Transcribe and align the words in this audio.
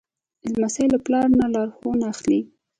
لمسی 0.51 0.85
له 0.93 0.97
پلار 1.05 1.27
نه 1.39 1.47
لارښوونه 1.55 2.05
اخلي. 2.13 2.39